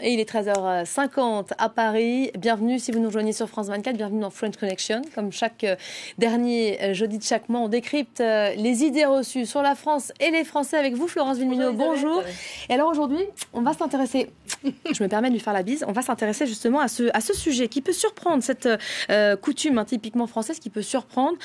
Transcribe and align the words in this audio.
Et 0.00 0.12
il 0.12 0.20
est 0.20 0.30
13h50 0.30 1.50
à 1.58 1.68
Paris. 1.68 2.30
Bienvenue 2.38 2.78
si 2.78 2.92
vous 2.92 3.00
nous 3.00 3.08
rejoignez 3.08 3.32
sur 3.32 3.48
France 3.48 3.66
24. 3.66 3.96
Bienvenue 3.96 4.20
dans 4.20 4.30
French 4.30 4.56
Connection. 4.56 5.02
Comme 5.12 5.32
chaque 5.32 5.64
euh, 5.64 5.74
dernier 6.18 6.80
euh, 6.82 6.94
jeudi 6.94 7.18
de 7.18 7.24
chaque 7.24 7.48
mois, 7.48 7.60
on 7.60 7.68
décrypte 7.68 8.20
euh, 8.20 8.54
les 8.54 8.84
idées 8.84 9.06
reçues 9.06 9.44
sur 9.44 9.60
la 9.60 9.74
France 9.74 10.12
et 10.20 10.30
les 10.30 10.44
Français 10.44 10.76
avec 10.76 10.94
vous, 10.94 11.08
Florence 11.08 11.38
Villemino. 11.38 11.72
Bonjour. 11.72 12.22
Et 12.68 12.74
alors 12.74 12.88
aujourd'hui, 12.88 13.24
on 13.52 13.62
va 13.62 13.72
s'intéresser, 13.72 14.30
je 14.64 15.02
me 15.02 15.08
permets 15.08 15.28
de 15.28 15.34
lui 15.34 15.40
faire 15.40 15.52
la 15.52 15.64
bise, 15.64 15.84
on 15.88 15.92
va 15.92 16.02
s'intéresser 16.02 16.46
justement 16.46 16.78
à 16.78 16.86
ce, 16.86 17.10
à 17.12 17.20
ce 17.20 17.34
sujet 17.34 17.66
qui 17.66 17.80
peut 17.80 17.92
surprendre, 17.92 18.42
cette 18.42 18.68
coutume 19.42 19.78
hein, 19.78 19.84
typiquement 19.84 20.28
française 20.28 20.60
qui 20.60 20.70
peut 20.70 20.82
surprendre 20.82 21.36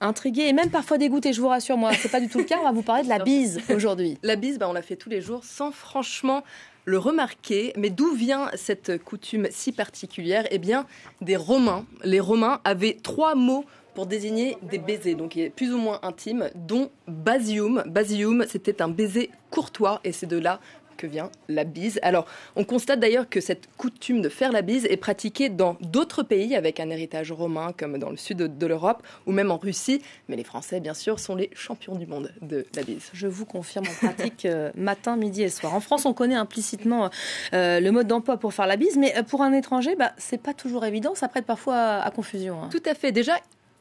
intrigué 0.00 0.42
et 0.42 0.52
même 0.52 0.70
parfois 0.70 0.98
dégoûté, 0.98 1.32
je 1.32 1.40
vous 1.40 1.48
rassure, 1.48 1.76
moi, 1.76 1.92
c'est 1.94 2.10
pas 2.10 2.20
du 2.20 2.28
tout 2.28 2.38
le 2.38 2.44
cas. 2.44 2.58
On 2.60 2.64
va 2.64 2.72
vous 2.72 2.82
parler 2.82 3.04
de 3.04 3.08
la 3.08 3.18
bise 3.18 3.60
aujourd'hui. 3.74 4.18
La 4.22 4.36
bise, 4.36 4.58
bah, 4.58 4.68
on 4.68 4.72
la 4.72 4.82
fait 4.82 4.96
tous 4.96 5.10
les 5.10 5.20
jours 5.20 5.44
sans 5.44 5.70
franchement 5.70 6.42
le 6.84 6.98
remarquer. 6.98 7.72
Mais 7.76 7.90
d'où 7.90 8.14
vient 8.14 8.50
cette 8.54 9.02
coutume 9.02 9.48
si 9.50 9.72
particulière? 9.72 10.46
Eh 10.50 10.58
bien, 10.58 10.86
des 11.20 11.36
Romains. 11.36 11.84
Les 12.04 12.20
Romains 12.20 12.60
avaient 12.64 12.96
trois 13.02 13.34
mots 13.34 13.64
pour 13.94 14.06
désigner 14.06 14.56
des 14.62 14.78
baisers, 14.78 15.16
donc 15.16 15.36
plus 15.56 15.74
ou 15.74 15.78
moins 15.78 15.98
intimes, 16.02 16.48
dont 16.54 16.90
basium. 17.08 17.82
Basium, 17.86 18.44
c'était 18.48 18.80
un 18.82 18.88
baiser 18.88 19.30
courtois, 19.50 20.00
et 20.04 20.12
c'est 20.12 20.26
de 20.26 20.38
là 20.38 20.60
que 21.00 21.06
vient 21.06 21.30
la 21.48 21.64
bise. 21.64 21.98
Alors, 22.02 22.26
on 22.56 22.64
constate 22.64 23.00
d'ailleurs 23.00 23.28
que 23.28 23.40
cette 23.40 23.68
coutume 23.78 24.20
de 24.20 24.28
faire 24.28 24.52
la 24.52 24.60
bise 24.60 24.84
est 24.84 24.98
pratiquée 24.98 25.48
dans 25.48 25.78
d'autres 25.80 26.22
pays 26.22 26.54
avec 26.54 26.78
un 26.78 26.90
héritage 26.90 27.32
romain, 27.32 27.72
comme 27.76 27.96
dans 27.98 28.10
le 28.10 28.18
sud 28.18 28.58
de, 28.58 28.66
l'Europe 28.66 29.02
ou 29.26 29.32
même 29.32 29.50
en 29.50 29.56
Russie. 29.56 30.02
Mais 30.28 30.36
les 30.36 30.44
Français, 30.44 30.78
bien 30.78 30.92
sûr, 30.92 31.18
sont 31.18 31.34
les 31.34 31.48
champions 31.54 31.94
du 31.94 32.06
monde 32.06 32.30
de 32.42 32.66
la 32.76 32.82
bise. 32.82 33.08
Je 33.14 33.26
vous 33.26 33.46
confirme 33.46 33.86
en 33.86 34.06
pratique 34.06 34.44
euh, 34.44 34.70
matin, 34.74 35.16
midi 35.16 35.42
et 35.42 35.48
soir. 35.48 35.74
En 35.74 35.80
France, 35.80 36.04
on 36.04 36.12
connaît 36.12 36.34
implicitement 36.34 37.08
euh, 37.54 37.80
le 37.80 37.90
mode 37.90 38.06
d'emploi 38.06 38.36
pour 38.36 38.52
faire 38.52 38.66
la 38.66 38.76
bise, 38.76 38.98
mais 38.98 39.16
euh, 39.16 39.22
pour 39.22 39.40
un 39.40 39.54
étranger, 39.54 39.96
bah, 39.96 40.12
c'est 40.18 40.40
pas 40.40 40.52
toujours 40.52 40.84
évident. 40.84 41.14
Ça 41.14 41.28
prête 41.28 41.46
parfois 41.46 41.76
à, 41.76 42.06
à 42.06 42.10
confusion. 42.10 42.62
Hein. 42.62 42.68
Tout 42.70 42.82
à 42.84 42.94
fait. 42.94 43.10
Déjà, 43.10 43.38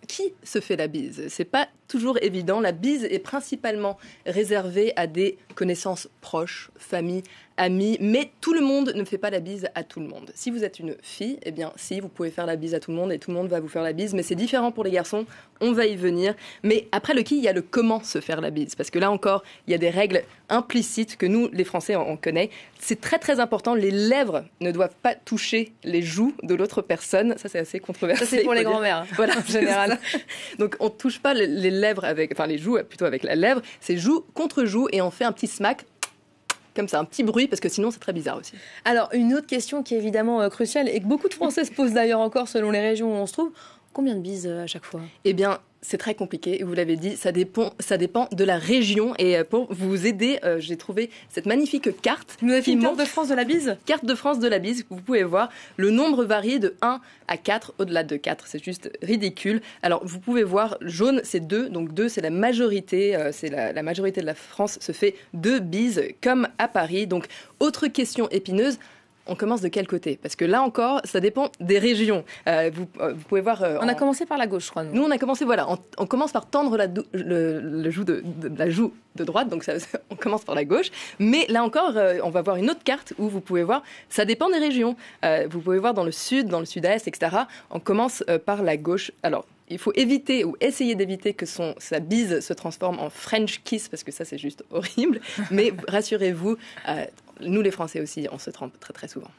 qui 0.08 0.34
se 0.44 0.62
fait 0.62 0.78
la 0.78 0.88
bise? 0.88 1.26
C'est 1.28 1.46
pas 1.46 1.68
toujours 1.90 2.18
évident. 2.22 2.62
La 2.62 2.72
bise 2.72 3.04
est 3.04 3.20
principalement 3.20 3.98
réservée 4.26 4.94
à 4.96 5.08
des 5.08 5.38
connaissances 5.56 6.08
proches, 6.22 6.72
famille, 6.78 7.24
amis, 7.58 7.98
mais 8.00 8.32
tout 8.40 8.54
le 8.54 8.62
monde 8.62 8.94
ne 8.96 9.04
fait 9.04 9.18
pas 9.18 9.30
la 9.30 9.42
bise 9.42 9.68
à 9.76 9.84
tout 9.84 10.00
le 10.00 10.08
monde. 10.08 10.32
Si 10.34 10.50
vous 10.50 10.64
êtes 10.64 10.80
une 10.80 10.96
fille, 11.02 11.38
eh 11.44 11.52
bien, 11.52 11.74
si, 11.76 12.00
vous 12.00 12.08
pouvez 12.08 12.32
faire 12.32 12.46
la 12.46 12.56
bise 12.56 12.74
à 12.74 12.80
tout 12.80 12.92
le 12.92 12.98
monde 12.98 13.12
et 13.12 13.20
tout 13.20 13.32
le 13.32 13.38
monde 13.38 13.50
va 13.50 13.60
vous 13.60 13.68
faire 13.68 13.84
la 13.84 13.92
bise, 13.92 14.14
mais 14.14 14.24
c'est 14.24 14.36
différent 14.36 14.72
pour 14.72 14.86
les 14.86 14.92
garçons, 14.92 15.26
on 15.60 15.74
va 15.74 15.86
y 15.86 15.98
venir. 15.98 16.36
Mais 16.64 16.88
après 16.94 17.14
le 17.14 17.22
qui, 17.22 17.38
il 17.38 17.44
y 17.44 17.50
a 17.50 17.54
le 17.54 17.62
comment 17.62 18.02
se 18.02 18.22
faire 18.22 18.40
la 18.40 18.50
bise, 18.50 18.76
parce 18.76 18.90
que 18.90 18.98
là 18.98 19.12
encore, 19.12 19.44
il 19.68 19.72
y 19.72 19.74
a 19.74 19.78
des 19.78 19.90
règles 19.90 20.24
implicites 20.48 21.18
que 21.18 21.26
nous, 21.26 21.50
les 21.52 21.66
Français, 21.66 21.98
on 21.98 22.16
connaît. 22.16 22.50
C'est 22.80 23.02
très 23.02 23.20
très 23.20 23.42
important, 23.42 23.76
les 23.76 23.92
lèvres 23.92 24.46
ne 24.62 24.72
doivent 24.72 24.96
pas 25.02 25.14
toucher 25.14 25.74
les 25.84 26.02
joues 26.02 26.34
de 26.44 26.56
l'autre 26.56 26.82
personne. 26.82 27.36
Ça, 27.38 27.50
c'est 27.50 27.60
assez 27.60 27.80
controversé. 27.80 28.26
Ça, 28.26 28.38
c'est 28.38 28.44
pour 28.44 28.54
les 28.54 28.64
grands-mères, 28.64 29.06
voilà, 29.16 29.38
en 29.38 29.46
général. 29.46 30.00
Donc, 30.60 30.78
on 30.80 30.86
ne 30.86 30.90
touche 30.90 31.20
pas 31.20 31.34
les 31.34 31.48
lèvres 31.48 31.79
avec, 32.04 32.32
enfin 32.32 32.48
les 32.48 32.58
joues 32.58 32.78
plutôt 32.88 33.06
avec 33.06 33.24
la 33.24 33.36
lèvre, 33.36 33.62
c'est 33.80 33.98
joue 33.98 34.26
contre 34.34 34.66
joue 34.66 34.88
et 34.92 35.02
on 35.02 35.12
fait 35.12 35.26
un 35.26 35.32
petit 35.32 35.48
smack 35.48 35.86
comme 36.76 36.88
ça, 36.88 37.00
un 37.00 37.06
petit 37.06 37.24
bruit, 37.24 37.48
parce 37.48 37.60
que 37.60 37.68
sinon 37.68 37.92
c'est 37.92 38.00
très 38.00 38.14
bizarre 38.14 38.38
aussi. 38.38 38.54
Alors, 38.86 39.10
une 39.14 39.34
autre 39.34 39.48
question 39.48 39.84
qui 39.84 39.96
est 39.96 39.98
évidemment 39.98 40.42
euh, 40.42 40.50
cruciale 40.50 40.88
et 40.88 41.02
que 41.02 41.06
beaucoup 41.06 41.28
de 41.28 41.34
Français 41.34 41.66
se 41.66 41.72
posent 41.72 41.94
d'ailleurs 41.94 42.22
encore 42.22 42.48
selon 42.48 42.72
les 42.72 42.80
régions 42.80 43.12
où 43.12 43.16
on 43.16 43.26
se 43.26 43.34
trouve, 43.34 43.52
combien 44.00 44.16
de 44.16 44.22
bises 44.22 44.48
euh, 44.48 44.64
à 44.64 44.68
chaque 44.68 44.86
fois? 44.86 45.02
Eh 45.26 45.34
bien, 45.34 45.60
c'est 45.82 45.98
très 45.98 46.16
compliqué, 46.16 46.64
vous 46.64 46.74
l'avez 46.74 46.96
dit, 46.96 47.18
ça 47.18 47.34
dépend, 47.34 47.74
ça 47.80 47.98
dépend 47.98 48.30
de 48.32 48.46
la 48.46 48.58
région. 48.58 49.14
Et 49.18 49.38
euh, 49.38 49.44
pour 49.44 49.68
vous 49.74 50.08
aider, 50.08 50.40
euh, 50.46 50.58
j'ai 50.58 50.78
trouvé 50.78 51.10
cette 51.28 51.46
magnifique 51.46 52.02
carte. 52.02 52.38
Vous 52.42 52.50
avez 52.50 52.72
une 52.72 52.82
carte 52.82 52.98
de 52.98 53.04
France 53.04 53.28
de 53.28 53.36
la 53.36 53.44
bise? 53.44 53.76
Carte 53.86 54.06
de 54.06 54.16
France 54.16 54.40
de 54.40 54.48
la 54.48 54.60
bise, 54.60 54.86
vous 54.90 55.02
pouvez 55.02 55.24
voir. 55.24 55.50
Le 55.76 55.92
nombre 55.92 56.24
varie 56.24 56.62
de 56.62 56.76
1 56.82 57.02
à 57.28 57.36
4, 57.36 57.74
au-delà 57.78 58.04
de 58.06 58.16
4, 58.16 58.48
c'est 58.48 58.64
juste 58.64 58.90
ridicule. 59.02 59.60
Alors, 59.82 60.02
vous 60.06 60.20
pouvez 60.20 60.44
voir, 60.44 60.78
jaune, 60.80 61.20
c'est 61.26 61.46
2, 61.46 61.68
donc 61.68 61.94
2, 61.94 62.08
c'est 62.08 62.22
la 62.22 62.30
majorité, 62.30 63.18
euh, 63.18 63.32
c'est 63.34 63.50
la, 63.50 63.74
la 63.74 63.84
majorité 63.84 64.22
de 64.22 64.26
la 64.26 64.36
France 64.36 64.78
se 64.80 64.94
fait 64.94 65.16
2 65.34 65.60
bises, 65.60 66.04
comme 66.24 66.48
à 66.58 66.70
Paris. 66.70 67.06
Donc, 67.06 67.26
autre 67.60 67.88
question 67.88 68.30
épineuse, 68.30 68.80
on 69.30 69.36
commence 69.36 69.62
de 69.62 69.68
quel 69.68 69.88
côté? 69.88 70.20
Parce 70.22 70.36
que 70.36 70.46
là 70.46 70.62
encore, 70.62 71.02
ça 71.06 71.20
dépend 71.20 71.52
des 71.60 71.80
régions. 71.80 72.26
Euh, 72.48 72.72
vous, 72.74 72.88
euh, 73.00 73.14
vous, 73.14 73.24
pouvez 73.24 73.42
voir. 73.42 73.64
Euh, 73.64 73.78
on 73.82 73.88
a 73.88 73.96
commencé 73.96 74.26
par 74.26 74.38
la 74.38 74.48
gauche, 74.48 74.66
je 74.66 74.72
crois. 74.72 74.84
Nous, 74.84 75.02
on 75.02 75.12
a 75.12 75.18
commencé, 75.18 75.46
voilà, 75.46 75.68
on, 75.98 76.06
commence 76.06 76.32
par 76.32 76.48
tendre 76.48 76.76
la, 76.78 76.88
le, 77.14 77.90
joue 77.92 78.04
de, 78.04 78.24
la 78.58 78.70
joue 78.70 78.94
de 79.16 79.24
droite, 79.24 79.48
donc 79.48 79.64
ça, 79.64 79.74
on 80.10 80.16
commence 80.16 80.44
par 80.44 80.56
la 80.56 80.66
gauche. 80.66 80.90
Mais 81.20 81.46
là 81.48 81.64
encore, 81.64 81.94
on 82.24 82.30
va 82.30 82.42
voir 82.42 82.58
une 82.58 82.70
autre 82.70 82.84
carte 82.84 83.14
où 83.20 83.30
vous 83.30 83.42
pouvez 83.42 83.64
voir, 83.64 83.84
ça 84.10 84.26
dépend 84.26 84.50
des 84.50 84.58
régions. 84.58 84.96
vous 85.50 85.60
pouvez 85.60 85.80
voir 85.80 85.94
dans 85.94 86.04
le 86.04 86.12
sud, 86.12 86.48
dans 86.48 86.60
le 86.60 86.66
sud-est, 86.66 87.08
etc. 87.08 87.38
On 87.70 87.80
commence 87.80 88.24
par 88.46 88.64
la 88.64 88.78
gauche. 88.78 89.12
Alors, 89.24 89.46
il 89.70 89.78
faut 89.78 89.94
éviter 89.96 90.44
ou 90.44 90.56
essayer 90.62 90.96
d'éviter 90.96 91.34
que 91.34 91.46
son, 91.46 91.76
sa 91.78 92.00
bise 92.00 92.40
se 92.40 92.54
transforme 92.54 93.00
en 93.00 93.12
French 93.12 93.62
kiss 93.64 93.88
parce 93.88 94.04
que 94.04 94.12
ça 94.12 94.26
c'est 94.26 94.40
juste 94.40 94.64
horrible. 94.72 95.22
Mais 95.52 95.74
rassurez-vous, 95.88 96.58
nous 97.42 97.62
les 97.62 97.72
Français 97.72 98.02
aussi, 98.02 98.28
on 98.32 98.40
se 98.40 98.50
trompe 98.50 98.80
très 98.80 98.94
très 98.94 99.08
souvent. 99.08 99.32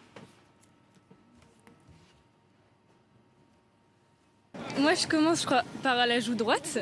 Moi, 4.78 4.94
je 4.94 5.06
commence, 5.06 5.42
je 5.42 5.46
crois, 5.46 5.62
par 5.82 6.06
la 6.06 6.20
joue 6.20 6.34
droite. 6.34 6.78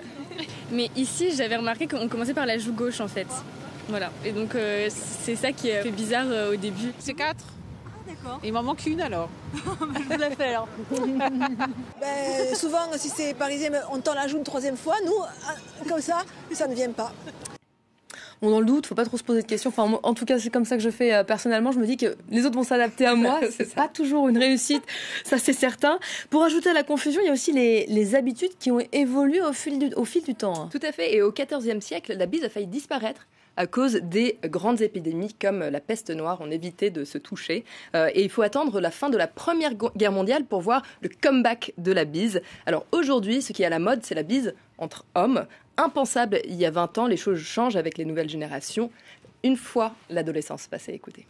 Mais 0.71 0.91
ici, 0.95 1.33
j'avais 1.34 1.57
remarqué 1.57 1.89
qu'on 1.89 2.09
commençait 2.09 2.34
par 2.34 2.47
la 2.47 2.59
joue 2.59 2.73
gauche, 2.73 3.01
en 3.01 3.09
fait. 3.09 3.27
Voilà. 3.89 4.11
Et 4.25 4.33
donc, 4.33 4.55
euh, 4.55 4.89
c'est 4.91 5.34
ça 5.34 5.53
qui 5.53 5.69
est 5.69 5.83
fait 5.83 5.91
bizarre 5.91 6.27
euh, 6.28 6.53
au 6.53 6.57
début. 6.57 6.93
C'est 6.99 7.15
quatre. 7.15 7.45
Ah, 7.87 7.91
d'accord. 8.07 8.41
Il 8.45 8.53
m'en 8.53 8.62
manque 8.62 8.87
une 8.87 9.01
alors. 9.01 9.31
je 9.55 10.15
vous 10.15 10.19
la 10.19 10.31
fais 10.31 10.49
alors. 10.51 10.69
ben, 12.01 12.55
souvent, 12.55 12.87
si 12.97 13.09
c'est 13.09 13.34
parisien, 13.34 13.71
on 13.91 14.01
tend 14.01 14.15
la 14.15 14.28
joue 14.28 14.37
une 14.37 14.45
troisième 14.45 14.77
fois. 14.77 14.95
Nous, 15.05 15.12
euh, 15.12 15.89
comme 15.89 16.01
ça, 16.01 16.23
ça 16.53 16.69
ne 16.69 16.75
vient 16.75 16.93
pas 16.93 17.12
on 18.43 18.50
dans 18.50 18.60
le 18.60 18.66
doute, 18.66 18.87
faut 18.87 18.94
pas 18.94 19.04
trop 19.04 19.16
se 19.16 19.25
poser 19.25 19.43
de 19.43 19.47
questions. 19.47 19.71
Enfin, 19.71 19.99
en 20.03 20.15
tout 20.15 20.25
cas, 20.25 20.38
c'est 20.38 20.50
comme 20.50 20.65
ça 20.65 20.76
que 20.76 20.82
je 20.82 20.91
fais 20.91 21.15
euh, 21.15 21.25
personnellement. 21.25 21.72
Je 21.72 21.78
me 21.78 21.87
dis 21.87 21.97
que 21.97 22.16
les 22.31 22.44
autres 22.47 22.56
vont 22.56 22.65
s'adapter 22.65 23.06
à 23.06 23.15
moi. 23.15 23.41
c'est 23.50 23.75
pas 23.75 23.88
toujours 23.88 24.28
une 24.28 24.38
réussite, 24.38 24.84
ça 25.25 25.38
c'est 25.38 25.53
certain. 25.53 25.99
Pour 26.31 26.43
ajouter 26.44 26.71
à 26.71 26.75
la 26.75 26.82
confusion, 26.82 27.21
il 27.22 27.27
y 27.27 27.31
a 27.31 27.32
aussi 27.32 27.53
les, 27.53 28.15
habitudes 28.15 28.56
qui 28.59 28.71
ont 28.71 28.81
évolué 28.93 29.43
au 29.43 29.53
fil 29.53 29.78
du, 29.78 29.93
au 29.94 30.04
fil 30.04 30.22
du 30.22 30.34
temps. 30.34 30.62
Hein. 30.62 30.69
Tout 30.72 30.81
à 30.82 30.93
fait. 30.93 31.15
Et 31.15 31.21
au 31.21 31.31
XIVe 31.31 31.81
siècle, 31.81 32.15
la 32.16 32.27
bise 32.27 32.43
a 32.44 32.48
failli 32.48 32.66
disparaître 32.66 33.27
à 33.59 33.66
cause 33.66 33.94
des 33.97 34.38
grandes 34.44 34.81
épidémies 34.81 35.34
comme 35.34 35.59
la 35.59 35.81
peste 35.81 36.10
noire. 36.10 36.38
On 36.41 36.50
évitait 36.50 36.91
de 36.91 37.04
se 37.04 37.19
toucher. 37.19 37.65
Euh, 37.94 38.09
et 38.15 38.22
il 38.22 38.31
faut 38.31 38.43
attendre 38.43 38.81
la 38.81 38.93
fin 38.93 39.10
de 39.10 39.19
la 39.19 39.27
Première 39.27 39.75
Guerre 39.75 40.12
mondiale 40.12 40.44
pour 40.44 40.60
voir 40.60 40.82
le 41.03 41.09
comeback 41.09 41.75
de 41.77 41.93
la 41.93 42.04
bise. 42.04 42.41
Alors 42.66 42.87
aujourd'hui, 42.93 43.43
ce 43.43 43.53
qui 43.53 43.65
est 43.65 43.66
à 43.66 43.71
la 43.71 43.81
mode, 43.81 44.04
c'est 44.04 44.15
la 44.15 44.22
bise 44.22 44.54
entre 44.78 45.04
hommes. 45.16 45.44
Impensable 45.78 46.41
il 46.44 46.56
y 46.56 46.66
a 46.66 46.71
20 46.71 46.99
ans, 46.99 47.06
les 47.06 47.16
choses 47.16 47.39
changent 47.41 47.77
avec 47.77 47.97
les 47.97 48.05
nouvelles 48.05 48.28
générations. 48.28 48.91
Une 49.43 49.56
fois 49.56 49.94
l'adolescence 50.11 50.66
passée, 50.66 50.93
écoutez. 50.93 51.25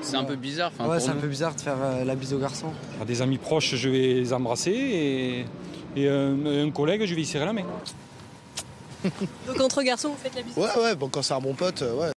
C'est 0.00 0.16
un 0.16 0.24
peu 0.24 0.36
bizarre. 0.36 0.72
Ouais, 0.80 1.00
c'est 1.00 1.10
un 1.10 1.16
peu 1.16 1.26
bizarre 1.26 1.54
de 1.54 1.60
faire 1.60 1.76
euh, 1.82 2.04
la 2.04 2.14
bise 2.14 2.32
au 2.32 2.38
garçon. 2.38 2.72
des 3.04 3.20
amis 3.20 3.38
proches, 3.38 3.74
je 3.74 3.88
vais 3.88 4.14
les 4.14 4.32
embrasser 4.32 4.70
et, 4.70 5.46
et 6.00 6.08
un 6.08 6.70
collègue, 6.70 7.04
je 7.04 7.14
vais 7.14 7.22
y 7.22 7.26
serrer 7.26 7.46
la 7.46 7.52
main. 7.52 7.64
Donc 9.46 9.60
entre 9.60 9.82
garçons, 9.82 10.10
vous 10.10 10.16
faites 10.16 10.34
la 10.36 10.42
bise 10.42 10.56
Ouais, 10.56 10.68
ouais, 10.80 10.94
bon, 10.94 11.08
quand 11.08 11.22
c'est 11.22 11.34
un 11.34 11.40
bon 11.40 11.54
pote, 11.54 11.82
euh, 11.82 11.94
ouais. 11.94 12.10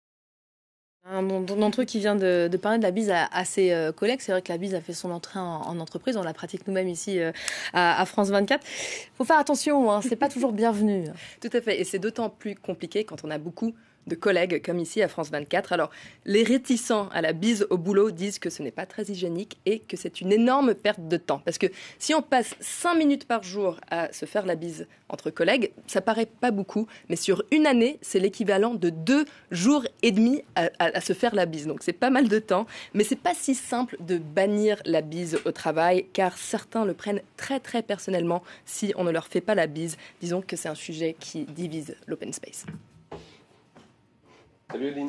Un 1.18 1.24
d'entre 1.42 1.82
eux 1.82 1.86
qui 1.86 2.00
vient 2.00 2.16
de, 2.16 2.50
parler 2.62 2.78
de 2.78 2.84
la 2.84 2.92
bise 2.92 3.12
à, 3.12 3.46
ses 3.46 3.72
euh, 3.72 3.92
collègues. 3.92 4.20
C'est 4.22 4.32
vrai 4.32 4.42
que 4.42 4.52
la 4.52 4.58
bise 4.58 4.76
a 4.76 4.82
fait 4.82 4.94
son 4.94 5.12
entrée 5.12 5.40
en, 5.40 5.80
entreprise. 5.80 6.16
On 6.16 6.24
la 6.24 6.34
pratique 6.34 6.68
nous-mêmes 6.68 6.90
ici 6.90 7.20
euh, 7.20 7.32
à, 7.74 8.06
France 8.06 8.30
24. 8.30 8.64
Il 8.64 9.18
faut 9.18 9.26
faire 9.26 9.40
attention, 9.40 9.92
hein, 9.92 10.02
c'est 10.02 10.16
pas 10.16 10.30
toujours 10.30 10.52
bienvenu. 10.52 11.06
Tout 11.42 11.50
à 11.54 11.62
fait. 11.62 11.80
Et 11.80 11.84
c'est 11.84 12.00
d'autant 12.00 12.30
plus 12.30 12.56
compliqué 12.56 13.04
quand 13.04 13.24
on 13.24 13.32
a 13.32 13.38
beaucoup 13.38 13.74
de 14.08 14.16
collègues 14.16 14.64
comme 14.66 14.80
ici 14.80 15.02
à 15.02 15.08
France 15.08 15.30
24. 15.30 15.74
Alors, 15.74 15.92
les 16.26 16.44
réticents 16.44 17.10
à 17.10 17.22
la 17.22 17.34
bise 17.34 17.68
au 17.70 17.78
boulot 17.78 18.12
disent 18.12 18.40
que 18.40 18.50
ce 18.50 18.64
n'est 18.64 18.72
pas 18.72 18.86
très 18.86 19.04
hygiénique 19.04 19.58
et 19.66 19.80
que 19.80 19.98
c'est 19.98 20.22
une 20.22 20.32
énorme 20.32 20.74
perte 20.74 21.08
de 21.08 21.18
temps. 21.18 21.42
Parce 21.46 21.58
que 21.58 21.68
si 22.00 22.14
on 22.14 22.22
passe 22.22 22.56
5 22.60 22.96
minutes 22.96 23.26
par 23.26 23.44
jour 23.44 23.78
à 23.92 24.12
se 24.12 24.26
faire 24.26 24.46
la 24.46 24.56
bise 24.56 24.88
entre 25.10 25.30
collègues, 25.30 25.72
ça 25.88 26.02
paraît 26.02 26.26
pas 26.26 26.52
beaucoup, 26.52 26.88
mais 27.10 27.16
sur 27.16 27.44
une 27.52 27.66
année, 27.66 27.98
c'est 28.02 28.20
l'équivalent 28.20 28.74
de 28.74 28.90
deux 28.90 29.26
jours 29.52 29.86
et 30.02 30.12
demi 30.12 30.44
à, 30.56 31.02
se 31.02 31.14
faire 31.14 31.36
la 31.36 31.46
bise. 31.46 31.68
Donc 31.68 31.84
c'est 31.84 31.94
pas 31.94 32.10
mal 32.10 32.28
de 32.28 32.40
temps, 32.40 32.66
mais 32.94 33.04
c'est 33.04 33.16
pas 33.16 33.34
si 33.34 33.56
simple 33.56 33.98
de 34.00 34.18
bannir 34.18 34.82
la 34.86 35.02
bise 35.02 35.40
au 35.46 35.52
travail, 35.52 36.06
car 36.14 36.38
certains 36.38 36.86
le 36.86 36.94
prennent 36.94 37.22
très 37.38 37.60
très 37.60 37.82
personnellement 37.82 38.44
si 38.66 38.94
on 38.98 39.04
ne 39.04 39.12
leur 39.12 39.28
fait 39.28 39.42
pas 39.42 39.56
la 39.56 39.68
bise. 39.68 39.98
Disons 40.22 40.42
que 40.42 40.56
c'est 40.56 40.70
un 40.70 40.76
sujet 40.76 41.16
qui 41.20 41.46
divise 41.46 41.96
l'open 42.08 42.34
space. 42.34 42.66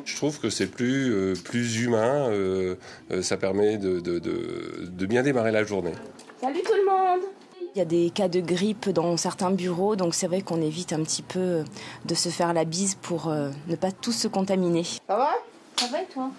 Je 0.05 0.15
trouve 0.15 0.39
que 0.39 0.49
c'est 0.49 0.67
plus, 0.67 1.13
euh, 1.13 1.33
plus 1.43 1.81
humain, 1.81 2.29
euh, 2.29 2.75
euh, 3.11 3.21
ça 3.21 3.37
permet 3.37 3.77
de, 3.77 3.99
de, 3.99 4.19
de, 4.19 5.05
bien 5.05 5.23
démarrer 5.23 5.51
la 5.51 5.63
journée. 5.63 5.93
Salut 6.41 6.61
tout 6.65 6.73
le 6.73 6.85
monde 6.85 7.27
Il 7.75 7.79
y 7.79 7.81
a 7.81 7.85
des 7.85 8.09
cas 8.09 8.27
de 8.27 8.39
grippe 8.39 8.89
dans 8.89 9.17
certains 9.17 9.51
bureaux, 9.51 9.95
donc 9.95 10.15
c'est 10.15 10.27
vrai 10.27 10.41
qu'on 10.41 10.61
évite 10.61 10.93
un 10.93 11.03
petit 11.03 11.21
peu 11.21 11.63
de 12.05 12.15
se 12.15 12.29
faire 12.29 12.53
la 12.53 12.65
bise 12.65 12.95
pour 12.95 13.29
ne 13.29 13.75
pas 13.75 13.91
tous 13.91 14.13
se 14.13 14.27
contaminer. 14.27 14.83
Ça 14.83 15.15
va? 15.15 15.29
Ça 15.77 15.87
va 15.87 16.01
et 16.01 16.07
toi? 16.13 16.31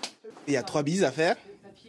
Il 0.47 0.55
y 0.55 0.57
a 0.57 0.63
trois 0.63 0.83
bises 0.83 1.05
à 1.05 1.11
faire. 1.11 1.37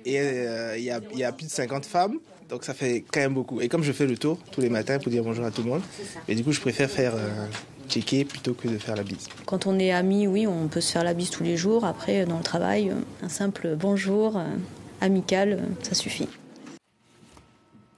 Et 0.06 0.20
euh, 0.20 0.78
il, 0.78 0.84
y 0.84 0.92
a, 0.92 1.00
il 1.12 1.20
y 1.20 1.24
a 1.24 1.32
plus 1.32 1.46
de 1.46 1.52
50 1.52 1.86
femmes. 1.86 2.20
Donc 2.50 2.64
ça 2.64 2.74
fait 2.74 3.04
quand 3.12 3.20
même 3.22 3.34
beaucoup. 3.34 3.62
Et 3.62 3.70
comme 3.70 3.84
je 3.84 3.92
fais 3.92 4.06
le 4.06 4.18
tour 4.18 4.38
tous 4.52 4.62
les 4.62 4.70
matins 4.70 5.00
pour 5.00 5.10
dire 5.12 5.24
bonjour 5.24 5.46
à 5.46 5.52
tout 5.52 5.64
le 5.64 5.70
monde, 5.70 5.82
et 6.28 6.36
du 6.36 6.44
coup 6.44 6.52
je 6.52 6.60
préfère 6.60 6.90
faire 6.90 7.14
euh, 7.16 7.46
checker 7.92 8.26
plutôt 8.26 8.54
que 8.54 8.68
de 8.68 8.78
faire 8.78 8.96
la 8.96 9.04
bise. 9.04 9.28
Quand 9.46 9.68
on 9.68 9.78
est 9.78 9.92
amis, 9.92 10.28
oui, 10.28 10.48
on 10.48 10.68
peut 10.68 10.82
se 10.82 10.92
faire 10.92 11.04
la 11.04 11.14
bise 11.14 11.30
tous 11.30 11.44
les 11.44 11.58
jours. 11.58 11.86
Après, 11.86 12.26
dans 12.26 12.38
le 12.38 12.44
travail, 12.44 12.92
un 13.22 13.30
simple 13.30 13.76
bonjour 13.76 14.38
euh, 14.38 14.46
amical, 15.02 15.60
ça 15.82 15.94
suffit. 15.94 16.30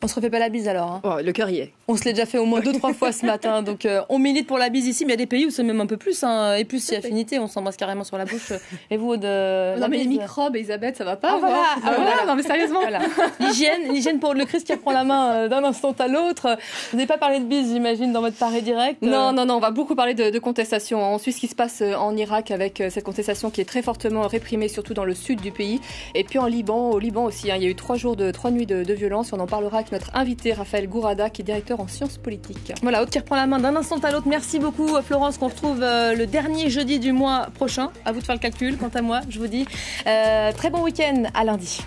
On 0.02 0.08
se 0.08 0.16
refait 0.16 0.30
pas 0.30 0.40
la 0.40 0.50
bise 0.50 0.68
alors. 0.68 0.92
Hein. 0.92 1.02
Oh, 1.04 1.16
le 1.24 1.32
cœur 1.32 1.50
y 1.50 1.60
est. 1.60 1.74
On 1.90 1.98
se 1.98 2.06
l'est 2.06 2.14
déjà 2.14 2.26
fait 2.26 2.38
au 2.38 2.46
moins 2.46 2.62
deux 2.62 2.72
trois 2.72 2.94
fois 2.94 3.12
ce 3.12 3.26
matin, 3.26 3.62
donc 3.62 3.86
euh, 3.86 4.02
on 4.08 4.18
milite 4.18 4.48
pour 4.48 4.58
la 4.58 4.70
bise 4.70 4.88
ici. 4.88 5.04
Mais 5.06 5.10
il 5.12 5.20
y 5.20 5.22
a 5.22 5.26
des 5.26 5.26
pays 5.26 5.46
où 5.46 5.50
c'est 5.50 5.64
même 5.64 5.82
un 5.82 5.86
peu 5.86 5.98
plus, 5.98 6.24
hein, 6.24 6.56
et 6.56 6.64
plus 6.64 6.82
si 6.82 6.96
affinité, 6.96 7.40
on 7.40 7.48
s'embrasse 7.48 7.76
carrément 7.76 8.06
sur 8.06 8.18
la 8.18 8.24
bouche. 8.24 8.54
Et 8.90 8.96
vous 8.96 9.18
de 9.18 9.78
Non 9.78 9.88
mais 9.90 9.98
les 9.98 10.06
microbes, 10.06 10.56
Elisabeth, 10.56 10.96
ça 10.96 11.04
va 11.04 11.18
pas. 11.18 11.32
Ah, 11.34 11.38
voilà, 11.40 11.64
Ah, 11.86 11.92
voilà. 11.98 12.26
Non 12.26 12.36
mais 12.36 12.44
sérieusement. 12.44 12.80
Voilà. 12.80 13.00
L'hygiène, 13.42 13.92
l'hygiène 13.92 14.20
pour 14.20 14.34
le 14.34 14.46
Christ 14.46 14.66
qui 14.66 14.72
reprend 14.72 14.92
la 14.94 15.04
main 15.04 15.34
euh, 15.34 15.48
d'un 15.50 15.62
instant 15.66 15.94
à 16.00 16.08
l'autre. 16.08 16.58
Vous 16.92 16.98
n'avez 16.98 17.08
pas 17.08 17.18
parlé 17.18 17.40
de 17.40 17.46
bise, 17.46 17.74
j'imagine, 17.74 18.14
dans 18.14 18.22
votre 18.22 18.38
paré 18.38 18.62
direct. 18.62 19.04
euh. 19.04 19.08
Non, 19.08 19.34
non, 19.34 19.46
non, 19.46 19.56
on 19.56 19.60
va 19.60 19.72
beaucoup 19.72 19.96
parler 19.96 20.14
de, 20.14 20.30
de 20.30 20.40
contestation. 20.40 21.00
On 21.04 21.18
suit 21.18 21.34
ce 21.34 21.40
qui 21.42 21.48
se 21.48 21.56
passe 21.56 21.82
euh, 21.82 21.96
en 21.96 22.16
Irak 22.16 22.52
avec 22.52 22.80
euh, 22.80 22.90
cette 22.90 23.04
contestation 23.04 23.50
qui 23.50 23.60
est 23.60 23.66
très 23.66 23.82
fortement 23.82 24.22
réprimée, 24.30 24.70
surtout 24.70 24.94
dans 24.94 25.04
le 25.06 25.16
sud 25.16 25.42
du 25.42 25.52
pays. 25.52 25.82
Et 26.16 26.24
puis 26.24 26.40
en 26.40 26.46
Liban, 26.46 26.92
au 26.92 27.00
Liban 27.00 27.26
aussi, 27.26 27.52
hein, 27.52 27.56
il 27.58 27.64
y 27.64 27.68
a 27.68 27.70
eu 27.70 27.76
trois 27.76 27.98
jours 27.98 28.16
de 28.16 28.32
trois 28.32 28.52
nuits 28.52 28.66
de, 28.68 28.86
de 28.86 28.94
violence. 28.94 29.34
On 29.34 29.40
en 29.42 29.48
parlera 29.48 29.80
avec 29.80 29.92
notre 29.92 30.16
invité 30.16 30.54
Raphaël 30.54 30.88
Gourada, 30.88 31.30
qui 31.30 31.42
est 31.42 31.46
directeur 31.46 31.73
en 31.80 31.88
sciences 31.88 32.18
politiques. 32.18 32.74
Voilà, 32.82 33.02
Aude 33.02 33.10
qui 33.10 33.20
reprend 33.20 33.36
la 33.36 33.48
main 33.48 33.60
d'un 33.60 33.76
instant 33.76 33.98
à 34.00 34.12
l'autre. 34.12 34.28
Merci 34.28 34.60
beaucoup, 34.60 34.90
Florence, 35.02 35.38
qu'on 35.38 35.48
retrouve 35.48 35.82
euh, 35.82 36.16
le 36.16 36.26
dernier 36.26 36.70
jeudi 36.70 37.00
du 37.00 37.12
mois 37.12 37.48
prochain. 37.56 37.92
À 38.06 38.12
vous 38.12 38.20
de 38.20 38.26
faire 38.26 38.36
le 38.36 38.42
calcul. 38.42 38.78
Quant 38.78 38.92
à 38.94 39.02
moi, 39.02 39.22
je 39.30 39.40
vous 39.40 39.48
dis 39.48 39.66
euh, 40.08 40.52
très 40.52 40.70
bon 40.70 40.84
week-end 40.84 41.24
à 41.34 41.44
lundi. 41.44 41.80